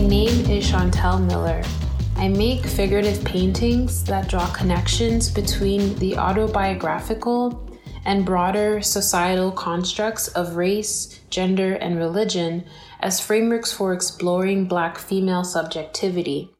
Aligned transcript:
name 0.00 0.50
is 0.50 0.68
Shantel 0.68 1.24
Miller. 1.24 1.62
I 2.16 2.26
make 2.26 2.66
figurative 2.66 3.24
paintings 3.24 4.02
that 4.06 4.28
draw 4.28 4.50
connections 4.52 5.30
between 5.30 5.94
the 6.00 6.18
autobiographical 6.18 7.70
and 8.04 8.26
broader 8.26 8.82
societal 8.82 9.52
constructs 9.52 10.26
of 10.28 10.56
race, 10.56 11.20
gender, 11.30 11.74
and 11.74 11.98
religion 11.98 12.64
as 12.98 13.20
frameworks 13.20 13.72
for 13.72 13.92
exploring 13.92 14.64
Black 14.64 14.98
female 14.98 15.44
subjectivity. 15.44 16.50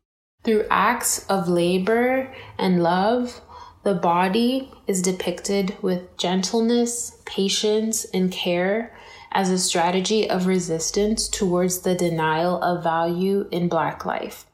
Through 0.45 0.67
acts 0.71 1.27
of 1.29 1.49
labor 1.49 2.33
and 2.59 2.81
love, 2.81 3.41
the 3.83 3.95
body 3.95 4.71
is 4.87 5.03
depicted 5.03 5.77
with 5.83 6.17
gentleness, 6.17 7.21
patience, 7.25 8.05
and 8.15 8.31
care 8.31 8.97
as 9.37 9.51
a 9.51 9.59
strategy 9.59 10.31
of 10.31 10.47
resistance 10.47 11.29
towards 11.29 11.81
the 11.81 11.95
denial 11.95 12.59
of 12.63 12.83
value 12.83 13.47
in 13.51 13.69
Black 13.69 14.07
life. 14.07 14.47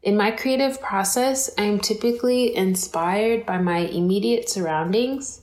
In 0.00 0.16
my 0.16 0.30
creative 0.30 0.80
process, 0.80 1.50
I 1.58 1.64
am 1.64 1.80
typically 1.80 2.54
inspired 2.54 3.44
by 3.44 3.58
my 3.58 3.78
immediate 3.78 4.48
surroundings 4.48 5.40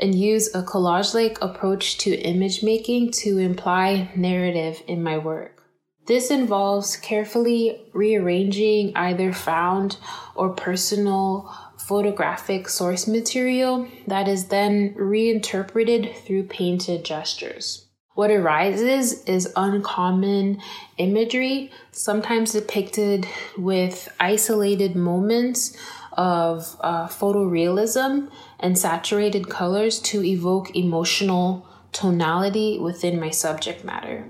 and 0.00 0.14
use 0.14 0.48
a 0.54 0.62
collage 0.62 1.12
like 1.12 1.36
approach 1.42 1.98
to 1.98 2.16
image 2.16 2.62
making 2.62 3.10
to 3.10 3.36
imply 3.36 4.10
narrative 4.16 4.82
in 4.88 5.02
my 5.02 5.18
work. 5.18 5.62
This 6.06 6.30
involves 6.30 6.96
carefully 6.96 7.90
rearranging 7.92 8.96
either 8.96 9.34
found 9.34 9.98
or 10.34 10.54
personal 10.54 11.54
photographic 11.76 12.70
source 12.70 13.06
material 13.06 13.86
that 14.06 14.28
is 14.28 14.46
then 14.46 14.94
reinterpreted 14.96 16.16
through 16.24 16.44
painted 16.44 17.04
gestures. 17.04 17.89
What 18.14 18.32
arises 18.32 19.22
is 19.22 19.52
uncommon 19.54 20.60
imagery, 20.98 21.70
sometimes 21.92 22.52
depicted 22.52 23.24
with 23.56 24.08
isolated 24.18 24.96
moments 24.96 25.76
of 26.14 26.76
uh, 26.80 27.06
photorealism 27.06 28.28
and 28.58 28.76
saturated 28.76 29.48
colors 29.48 30.00
to 30.00 30.24
evoke 30.24 30.74
emotional 30.74 31.64
tonality 31.92 32.80
within 32.80 33.20
my 33.20 33.30
subject 33.30 33.84
matter. 33.84 34.26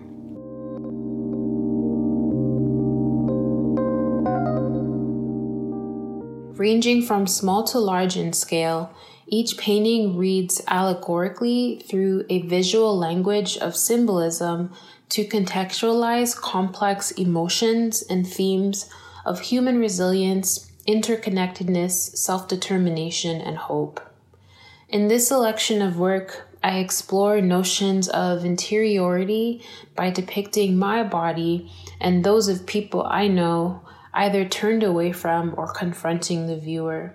Ranging 6.59 7.01
from 7.01 7.27
small 7.27 7.65
to 7.65 7.79
large 7.79 8.19
in 8.19 8.35
scale, 8.35 8.95
each 9.33 9.57
painting 9.57 10.17
reads 10.17 10.61
allegorically 10.67 11.81
through 11.89 12.25
a 12.29 12.43
visual 12.43 12.99
language 12.99 13.57
of 13.59 13.77
symbolism 13.77 14.73
to 15.09 15.25
contextualize 15.25 16.37
complex 16.37 17.13
emotions 17.13 18.03
and 18.03 18.27
themes 18.27 18.91
of 19.25 19.41
human 19.41 19.79
resilience, 19.79 20.73
interconnectedness, 20.89 22.17
self 22.17 22.49
determination, 22.49 23.41
and 23.41 23.57
hope. 23.57 24.01
In 24.89 25.07
this 25.07 25.29
selection 25.29 25.81
of 25.81 25.97
work, 25.97 26.49
I 26.65 26.79
explore 26.79 27.41
notions 27.41 28.09
of 28.09 28.45
interiority 28.45 29.65
by 29.95 30.11
depicting 30.11 30.77
my 30.77 31.05
body 31.05 31.71
and 32.01 32.25
those 32.25 32.49
of 32.49 32.67
people 32.67 33.05
I 33.05 33.29
know 33.29 33.83
either 34.13 34.45
turned 34.45 34.83
away 34.83 35.13
from 35.13 35.55
or 35.57 35.73
confronting 35.73 36.49
the 36.49 36.57
viewer. 36.57 37.15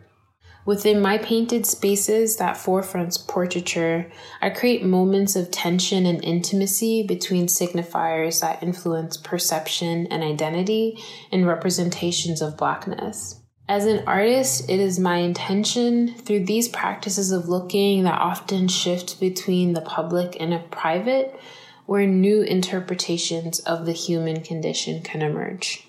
Within 0.65 0.99
my 0.99 1.19
painted 1.19 1.67
spaces 1.67 2.37
that 2.37 2.57
forefronts 2.57 3.27
portraiture, 3.27 4.11
I 4.41 4.49
create 4.49 4.83
moments 4.83 5.35
of 5.35 5.51
tension 5.51 6.07
and 6.07 6.23
intimacy 6.23 7.03
between 7.03 7.45
signifiers 7.45 8.41
that 8.41 8.63
influence 8.63 9.15
perception 9.15 10.07
and 10.07 10.23
identity 10.23 10.97
and 11.31 11.45
representations 11.45 12.41
of 12.41 12.57
Blackness. 12.57 13.41
As 13.67 13.85
an 13.85 14.03
artist, 14.07 14.67
it 14.67 14.79
is 14.79 14.97
my 14.97 15.17
intention 15.17 16.15
through 16.15 16.45
these 16.45 16.67
practices 16.67 17.31
of 17.31 17.47
looking 17.47 18.03
that 18.03 18.19
often 18.19 18.67
shift 18.67 19.19
between 19.19 19.73
the 19.73 19.81
public 19.81 20.35
and 20.39 20.51
a 20.51 20.59
private, 20.59 21.39
where 21.85 22.07
new 22.07 22.41
interpretations 22.41 23.59
of 23.59 23.85
the 23.85 23.93
human 23.93 24.41
condition 24.41 25.03
can 25.03 25.21
emerge. 25.21 25.87